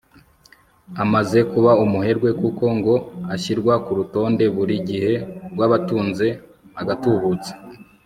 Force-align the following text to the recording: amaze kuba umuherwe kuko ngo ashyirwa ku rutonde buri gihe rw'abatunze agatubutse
amaze 1.03 1.39
kuba 1.51 1.71
umuherwe 1.83 2.29
kuko 2.41 2.63
ngo 2.77 2.95
ashyirwa 3.33 3.73
ku 3.83 3.91
rutonde 3.99 4.43
buri 4.55 4.75
gihe 4.89 5.13
rw'abatunze 5.51 6.27
agatubutse 6.81 7.51